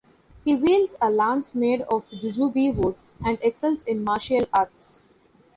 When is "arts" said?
4.51-4.99